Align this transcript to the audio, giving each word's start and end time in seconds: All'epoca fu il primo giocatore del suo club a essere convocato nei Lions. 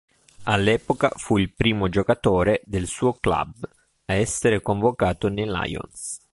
All'epoca 0.45 1.11
fu 1.15 1.37
il 1.37 1.53
primo 1.53 1.87
giocatore 1.87 2.61
del 2.65 2.87
suo 2.87 3.13
club 3.13 3.69
a 4.05 4.13
essere 4.15 4.59
convocato 4.59 5.29
nei 5.29 5.45
Lions. 5.47 6.17